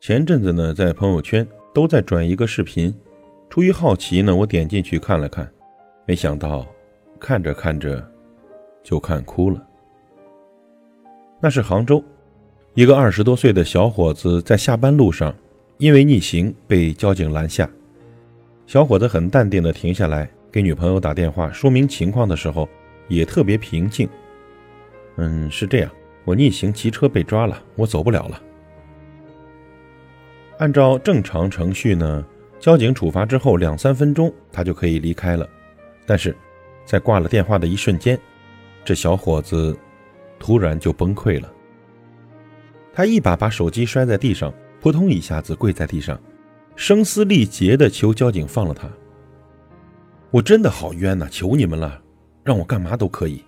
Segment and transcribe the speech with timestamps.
[0.00, 2.92] 前阵子呢，在朋友圈都在转一个视频，
[3.48, 5.48] 出于好奇呢，我点进去看了看，
[6.04, 6.66] 没想到
[7.20, 8.04] 看着看着
[8.82, 9.64] 就看哭了。
[11.40, 12.02] 那是杭州
[12.74, 15.32] 一个二十多岁的小伙子在下班路上，
[15.78, 17.68] 因为逆行被交警拦下。
[18.66, 22.68] 小伙子很淡定的停下来给女朋友打电话说明情况的时候，
[23.08, 24.08] 也特别平静。
[25.16, 25.90] 嗯，是这样，
[26.24, 28.40] 我逆行骑车被抓了，我走不了了。
[30.58, 32.24] 按照正常程序呢，
[32.60, 35.48] 交警处罚之后两三分钟他就可以离开了。
[36.06, 36.34] 但是，
[36.84, 38.18] 在挂了电话的一瞬间，
[38.84, 39.76] 这小伙子
[40.38, 41.52] 突然就崩溃了。
[42.94, 46.20] 他一把把手机摔在地上，扑通一下子跪在地上，
[46.74, 48.88] 声嘶力竭地求交警放了他。
[50.32, 51.28] 我真的好冤呐！
[51.30, 52.02] 求你们了，
[52.42, 53.44] 让我干嘛都可以。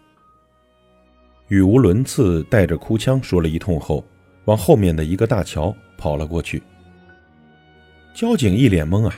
[1.48, 4.04] 语无伦次，带着哭腔说了一通后，
[4.44, 6.62] 往后面的一个大桥跑了过去。
[8.14, 9.12] 交警一脸懵啊，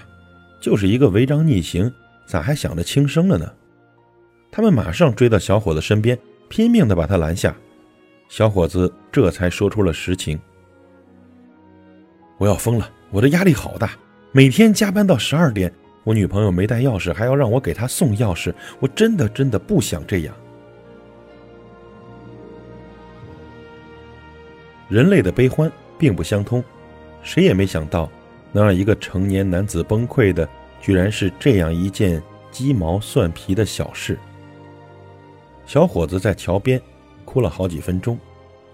[0.58, 1.92] 就是一个违章逆行，
[2.25, 3.53] 咋还想着轻生了呢？
[4.51, 7.55] 他们马上追到小伙子身边，拼命的把他拦下。
[8.30, 10.41] 小伙子这才说出了实情
[12.39, 13.92] ：“我要疯了，我的压力好大，
[14.33, 15.73] 每天加班到十二点，
[16.05, 20.34] 我女朋友没带钥匙，还要让我给她送钥匙，我真的真的不想这样。”
[24.89, 26.62] 人类的悲欢并不相通，
[27.23, 28.11] 谁也没想到。
[28.53, 30.48] 能让一个成年男子崩溃的，
[30.81, 34.19] 居然是这样一件鸡毛蒜皮的小事。
[35.67, 36.81] 小伙子在桥边
[37.27, 38.19] 哭了好几分钟，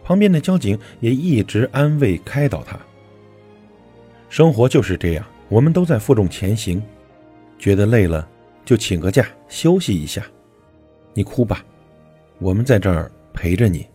[0.05, 2.79] 旁边的交警也一直安慰开导他。
[4.33, 6.83] 生活就是这样，我们都在负重前行，
[7.59, 8.27] 觉得累了
[8.65, 10.25] 就请个假休息一下。
[11.13, 11.63] 你哭吧，
[12.39, 13.87] 我们在这儿陪着你。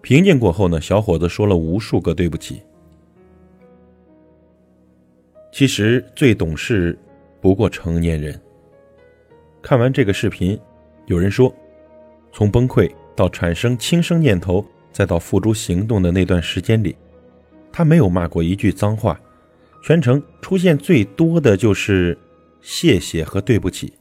[0.00, 2.62] 平静过后呢，小伙子说了无数个对不起。
[5.52, 6.98] 其实最懂事
[7.38, 8.40] 不过成年人。
[9.60, 10.58] 看完这个视频，
[11.04, 11.54] 有人说，
[12.32, 16.96] 从崩溃到产生轻生念头，再到付诸行动的那段时间里，
[17.72, 19.18] 他没有骂过一句脏话，
[19.82, 22.16] 全程出现最多的就是
[22.60, 23.92] 谢谢和对不起。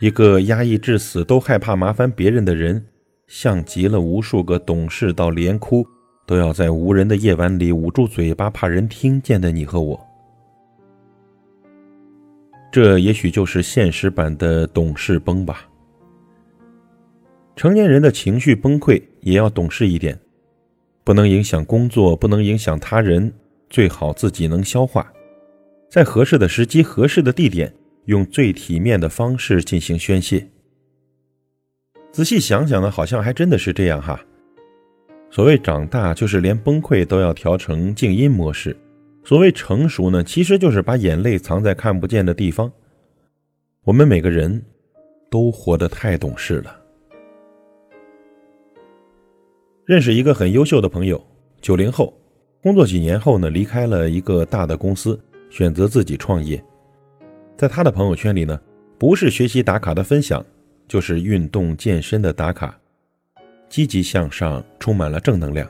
[0.00, 2.86] 一个压抑至死都害怕麻烦别人的人，
[3.26, 5.86] 像极了无数个懂事到连哭。
[6.26, 9.98] 都要在无人的夜晚里捂住嘴巴，怕人听见的你和我，
[12.70, 15.66] 这也许就是现实版的懂事崩吧。
[17.56, 20.20] 成年人的情绪崩溃也要懂事一点，
[21.08, 23.32] 不能影响工作，不能影响他人，
[23.70, 25.10] 最好自己能消化，
[25.88, 27.72] 在合适的时机、合适的地点，
[28.04, 30.46] 用最体面的方式进行宣泄。
[32.12, 34.20] 仔细想想呢，好像还真的是这样哈。
[35.30, 38.76] 所谓长大，就是连崩溃都要调成静音模式；
[39.24, 42.70] 所谓成熟呢，其实就是把眼泪藏在看不见的地方。
[43.82, 44.62] 我们每个人
[45.30, 46.78] 都活得太懂事了。
[49.88, 51.18] 认识一个很优秀的朋友，
[51.62, 52.12] 九零后，
[52.62, 55.18] 工作几年后呢，离开了一个大的公司，
[55.48, 56.62] 选择自己创业。
[57.56, 58.60] 在他的朋友圈里呢，
[58.98, 60.44] 不是学习打卡的分享，
[60.86, 62.78] 就是运动健身的打卡。
[63.70, 65.66] 积极向上，充满了正能量。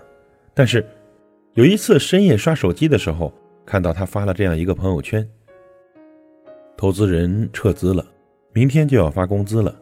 [0.52, 0.84] 但是，
[1.54, 3.32] 有一次深夜刷手机的时候，
[3.64, 5.24] 看到他发了这样一个朋友圈：
[6.76, 8.04] 投资人撤资了，
[8.52, 9.72] 明天就要发工资了，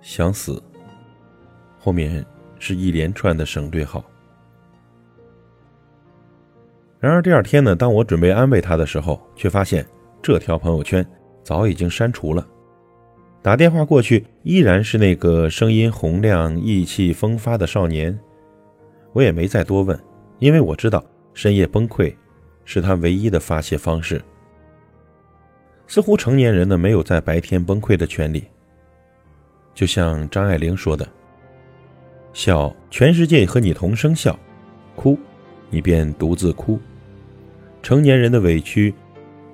[0.00, 0.62] 想死。
[1.78, 2.24] 后面
[2.58, 4.04] 是一连串的省略号。
[7.00, 9.86] 然而第二天呢，当我准备安慰他的时候，却发现
[10.20, 11.06] 这条朋友圈
[11.42, 12.46] 早已经删除了。
[13.40, 18.18] 打电话过去，依然是那个声音洪亮、意气风发的少年。
[19.12, 19.98] 我也没再多问，
[20.40, 21.04] 因为我知道
[21.34, 22.14] 深夜崩溃
[22.64, 24.20] 是他唯一的发泄方式。
[25.86, 28.44] 似乎成年人呢，没有在白天崩溃的权利。
[29.72, 31.08] 就像张爱玲说的
[32.32, 34.32] ：“笑，全世界和你同声笑；
[34.94, 35.18] 哭，
[35.70, 36.78] 你便独自哭。”
[37.82, 38.92] 成年人的委屈，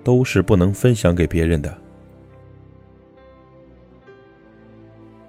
[0.02, 1.76] 都是不能分享给别人的。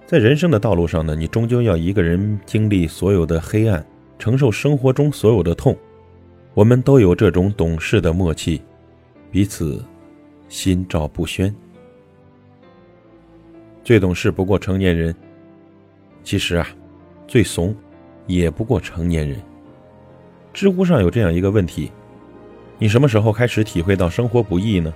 [0.06, 3.86] 在人生的道路上呢，你终究要一个人经历所有的黑暗，
[4.18, 5.76] 承受生活中所有的痛。
[6.54, 8.62] 我们都有这种懂事的默契，
[9.30, 9.84] 彼此
[10.48, 11.54] 心照不宣。
[13.84, 15.14] 最懂事不过成年人，
[16.24, 16.68] 其实啊，
[17.28, 17.76] 最怂
[18.28, 19.42] 也不过成年人。
[20.54, 21.92] 知乎上有这样一个问题：
[22.78, 24.94] 你什么时候开始体会到生活不易呢？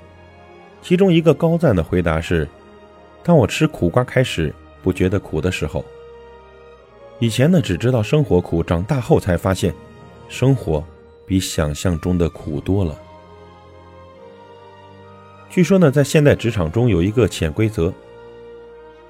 [0.81, 2.47] 其中一个高赞的回答是：
[3.23, 5.83] 当我吃苦瓜开始不觉得苦的时候。
[7.19, 9.73] 以前呢，只知道生活苦，长大后才发现，
[10.29, 10.81] 生活
[11.25, 12.97] 比想象中的苦多了。
[15.49, 17.93] 据说呢，在现代职场中有一个潜规则：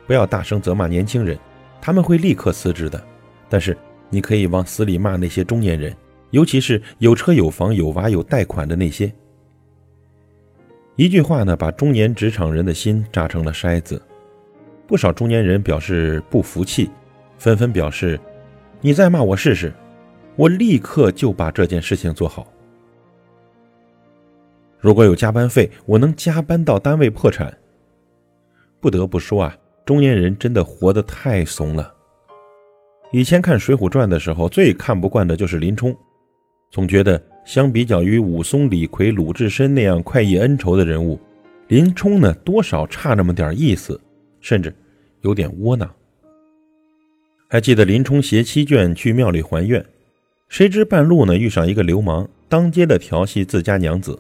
[0.07, 1.38] 不要大声责骂年轻人，
[1.81, 3.02] 他们会立刻辞职的。
[3.48, 3.76] 但是
[4.10, 5.96] 你可以往死里骂那些中年人，
[6.31, 9.12] 尤其是有车有房有娃有贷款的那些。
[10.96, 14.02] 一句话呢，把中年职场人的心扎成了筛子。
[14.86, 16.90] 不少中年人表示不服气。
[17.38, 18.20] 纷纷表示
[18.81, 19.72] ：“你再骂我试试，
[20.36, 22.46] 我立刻就把这件事情做好。
[24.78, 27.58] 如果有加班费，我能加班到单位破产。”
[28.81, 31.94] 不得不说啊，中年人真的活得太怂了。
[33.12, 35.96] 以前看《水浒传》的时候，最看不惯的就是林冲，
[36.70, 41.20] 总觉得相比较于武松、李逵、鲁智深那样快意恩仇的人物，
[41.70, 44.00] 林冲呢多少差那么点意思，
[44.42, 44.72] 甚至
[45.22, 45.90] 有点窝囊。
[47.48, 49.84] 还记得林冲携妻眷去庙里还愿，
[50.48, 54.20] 谁知半路呢遇上一个流氓，当街的调戏自家娘子。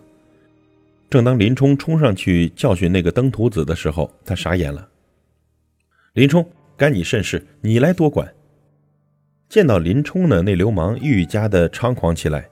[1.11, 4.87] 正当林冲冲上去教训那个登徒子的时候，他傻眼了。
[6.13, 7.45] 林冲，该你甚事？
[7.61, 8.33] 你来多管。
[9.47, 12.49] 见到林冲呢，那流氓愈加的猖狂起来，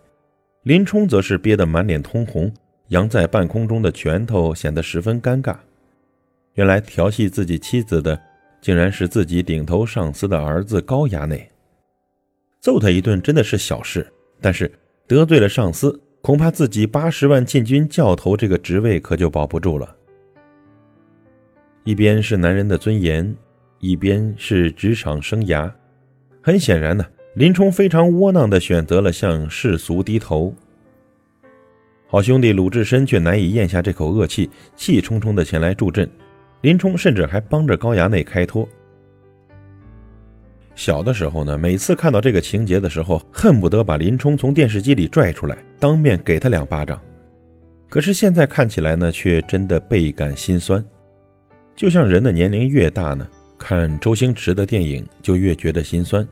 [0.63, 2.53] 林冲则是憋得满脸通红，
[2.87, 5.55] 扬在半空中的拳头显得十分尴尬。
[6.53, 8.19] 原来调戏自己妻子的。
[8.59, 11.47] 竟然是自己顶头上司的儿子高衙内，
[12.59, 14.11] 揍他一顿真的是小事，
[14.41, 14.69] 但是
[15.05, 19.95] 得罪了上司，恐怕自己八十万禁军教头这个职位可就保不住了。
[21.83, 23.33] 一边是男人的尊严，
[23.79, 25.71] 一边是职场生涯，
[26.41, 30.53] 很显然呢，林冲非常窝囊的选择了向世俗低头。
[32.07, 36.09] 好兄弟鲁智深却难以咽下这口恶气，气冲冲的前来助阵。
[36.61, 38.67] 林冲甚至还帮着高衙内开脱。
[40.73, 46.99] 小的时候呢，每次看到这个情节的时候，恨不得把林冲从电视机里拽出来，当面给他两巴掌。
[47.89, 50.83] 可是现在看起来呢，却真的倍感心酸。
[51.75, 53.27] 就像人的年龄越大呢，
[53.57, 56.27] 看周星驰的电影就越觉得心酸。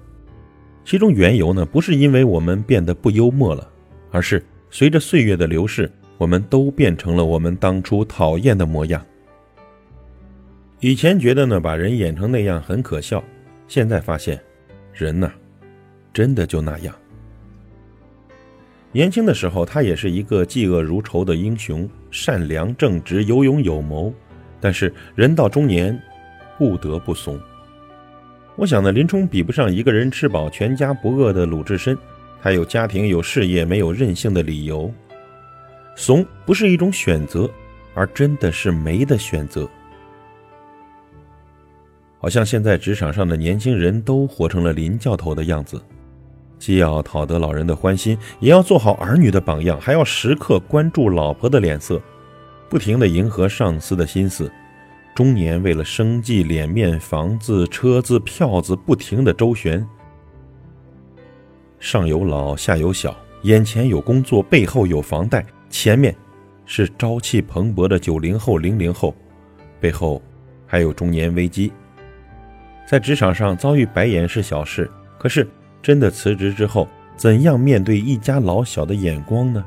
[0.84, 3.68] 其中缘由呢，不是因为我们变得不幽默了，
[4.12, 9.04] 而是随着岁月的流逝，我们都变成了我们当初讨厌的模样。
[10.80, 13.24] 以前觉得呢，把人演成那样很可笑，
[13.68, 14.40] 现在发现，
[14.94, 15.32] 人呐，
[16.14, 16.94] 真的就那样。
[18.92, 24.14] 年轻的时候，他也是一个嫉恶如仇的英雄，善良正直，有勇有谋。
[24.62, 26.00] 但是人到中年，
[26.58, 27.40] 不得不怂。
[28.56, 31.98] 我想呢，林冲比不上一个人吃饱全家不饿的鲁智深，
[32.42, 34.90] 他有家庭有事业，没有任性的理由。
[35.96, 37.50] 怂不是一种选择，
[37.94, 39.68] 而真的是没得选择。
[42.18, 45.82] 好像现在职场上的年轻人都活成了林教头的样子，
[46.58, 52.02] 既要讨得老人的欢心，也要做好儿女的榜样，还要时刻关注老婆的脸色，
[52.70, 54.52] 不停地迎合上司的心思。
[55.16, 59.88] 中年为了生计、脸面、房子、车子、票子，不停的周旋。
[61.80, 66.14] 上有老，下有小，眼前有工作，背后有房贷，前面
[66.66, 69.16] 是朝气蓬勃的九零后、零零后，
[69.80, 70.22] 背后
[70.68, 71.72] 还有中年危机。
[72.86, 75.48] 在职场上遭遇白眼是小事，可是
[75.82, 79.64] 真的辞职之后，怎样面对一家老小的眼光呢？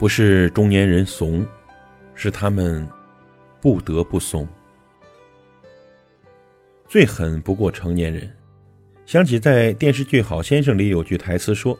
[0.00, 1.46] 不是中年人怂，
[2.16, 2.84] 是他们
[3.60, 4.46] 不得不怂。
[6.86, 8.30] 最狠不过成年人。
[9.04, 11.78] 想起在电视剧《好先生》里有句台词说：“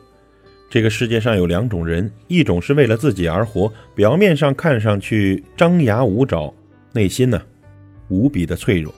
[0.67, 6.51] 这个世界上有两种人，一种是为了自己而活，表面上看上去张牙舞爪，
[6.91, 7.39] 内心呢
[8.07, 8.91] 无比的脆弱。”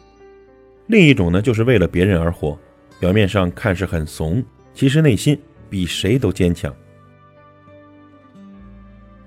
[0.87, 2.57] 另一种呢，就是为了别人而活，
[3.01, 4.41] 表面上看似很怂，
[4.73, 5.37] 其实内心
[5.69, 6.73] 比谁都坚强。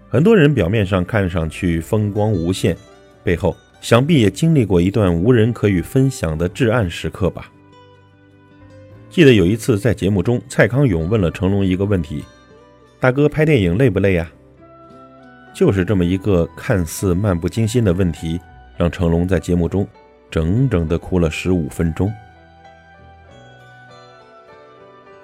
[0.09, 2.75] 很多人表面上看上去风光无限，
[3.25, 7.51] 背后想必也经历过一段无人可以分享的至暗时刻吧。
[9.11, 12.23] 记得有一次在节目中，蔡康永问了成龙一个问题
[13.01, 14.31] ：“大哥拍电影累不累啊？”
[15.55, 18.41] 就是这么一个看似漫不经心的问题，
[18.77, 19.87] 让成龙在节目中。
[20.31, 22.13] 整整的哭了十五分钟。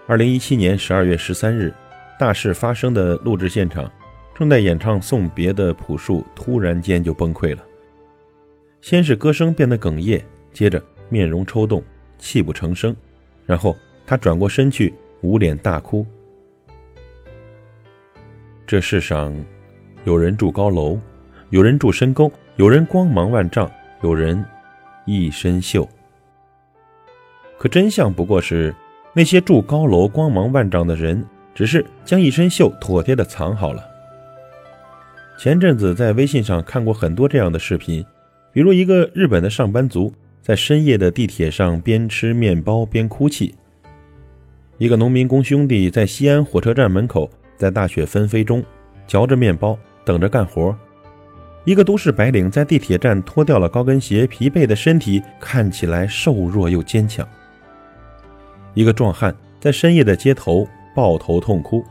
[0.07, 1.75] 二零一七年十二月十三日，
[2.17, 3.91] 大事发生的录制现场，
[4.37, 7.63] 正在演唱送别的朴树突然间就崩溃了。
[8.81, 10.23] 先是歌声变得哽咽，
[10.53, 11.83] 接着面容抽动，
[12.19, 12.95] 泣不成声，
[13.45, 16.07] 然后他转过身去，捂脸大哭。
[18.67, 19.35] 这世上，
[20.05, 20.99] 有人住高楼，
[21.51, 23.71] 有人住深沟，有人光芒万丈，
[24.03, 24.43] 有人
[25.05, 25.87] 一身锈。
[27.59, 28.75] 可真相不过是，
[29.13, 31.23] 那些住高楼、光芒万丈的人，
[31.55, 33.85] 只是将一身锈妥帖的藏好了。
[35.37, 38.05] 前阵子在微信上看过很多这样的视频，
[38.53, 43.55] 比如一个日本的上班族在深夜的地铁上边吃面包边哭泣；
[44.79, 48.65] 一个农民工兄弟在西安火车站门口，在大雪纷飞中
[49.07, 50.75] 嚼着面包等着干活；
[51.65, 57.27] 一个都市白领在地铁站脱掉了高跟鞋，疲惫的身体看起来瘦弱又坚强。
[58.75, 61.85] 一个壮汉在深夜的街头抱头痛哭，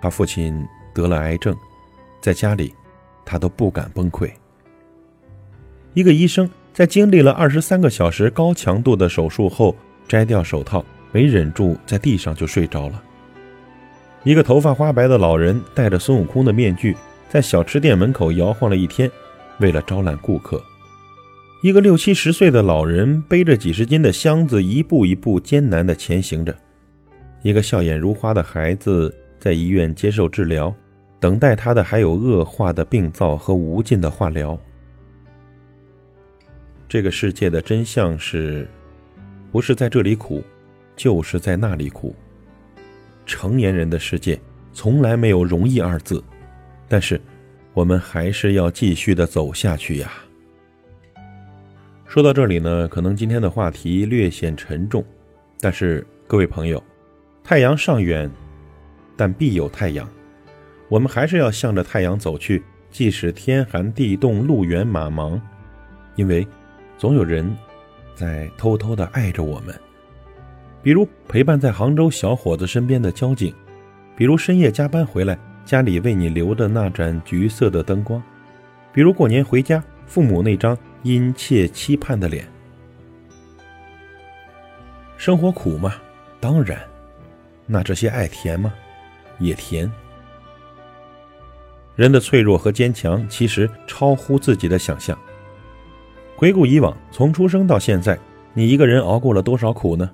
[0.00, 1.54] 他父亲得了癌症，
[2.20, 2.74] 在家里
[3.24, 4.28] 他都不敢崩溃。
[5.94, 9.74] 一个医生在经历了二十三个小时高强度的手术后，
[10.08, 13.00] 摘掉手套，没忍住在地上就睡着了。
[14.24, 16.96] 一个头发花白的老人戴着孙悟空的面具，
[17.28, 19.08] 在小吃店门口摇晃了一天，
[19.60, 20.60] 为了招揽顾客。
[21.62, 26.54] 一个六七十岁的老人背着几十斤的箱子，一步一步艰难地前行着。
[27.42, 30.74] 一个笑眼如花的孩子在医院接受治疗，
[31.20, 34.58] 等待他的还有恶化的病灶和无尽的化疗。
[36.94, 38.68] 这个世界的真相是，
[39.50, 40.44] 不是在这里苦，
[40.94, 42.14] 就是在那里苦。
[43.26, 44.40] 成年人的世界
[44.72, 46.22] 从来没有容易二字，
[46.86, 47.20] 但是
[47.72, 50.12] 我们还是要继续的走下去呀。
[52.06, 55.04] 说到这里呢，可能今天的话题略显沉重，
[55.58, 56.80] 但是各位朋友，
[57.42, 58.30] 太阳尚远，
[59.16, 60.08] 但必有太阳。
[60.88, 65.42] 我们还是要向着太阳走去，即使天寒地冻、路远马忙，
[66.14, 66.46] 因为
[66.98, 67.56] 总有人
[68.14, 69.74] 在偷偷的爱着我们。
[70.82, 73.54] 比如陪伴在杭州小伙子身边的交警，
[74.16, 78.22] 比如深夜加班回来家里为你留的那盏橘色的灯光，
[78.92, 80.76] 比如过年回家父母那张。
[81.04, 82.48] 殷切期盼的脸，
[85.18, 85.96] 生活苦吗？
[86.40, 86.80] 当然。
[87.66, 88.72] 那这些爱甜吗？
[89.38, 89.92] 也甜。
[91.94, 95.14] 人的脆弱和坚强，其实超乎自己的想象。
[96.44, 98.18] 回顾以往，从出生到现在，
[98.52, 100.10] 你一个人熬过了多少苦呢？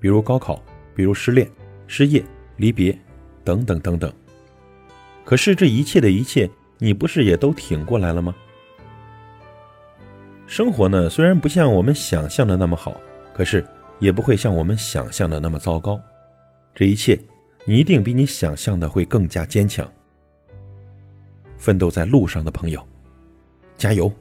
[0.00, 0.60] 比如高考，
[0.96, 1.48] 比如失恋、
[1.86, 2.24] 失业、
[2.56, 2.98] 离别，
[3.44, 4.12] 等等等等。
[5.24, 8.34] 可是这一切的一切，你不是也都挺过来了吗？
[10.48, 13.00] 生活呢，虽然不像我们想象的那么好，
[13.32, 13.64] 可是
[14.00, 16.00] 也不会像我们想象的那么糟糕。
[16.74, 17.16] 这一切，
[17.64, 19.88] 你一定比你想象的会更加坚强。
[21.56, 22.84] 奋斗在路上的朋友，
[23.76, 24.12] 加油！